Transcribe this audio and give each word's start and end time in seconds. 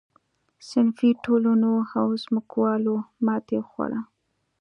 صنفي 0.69 1.09
ټولنو 1.25 1.73
او 1.99 2.07
ځمکوالو 2.23 2.95
ماتې 3.25 3.55
وخوړه. 3.59 3.99